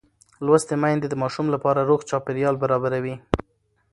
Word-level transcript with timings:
لوستې 0.45 0.75
میندې 0.83 1.07
د 1.09 1.15
ماشوم 1.21 1.47
لپاره 1.55 1.87
روغ 1.89 1.99
چاپېریال 2.09 2.55
برابروي. 2.63 3.15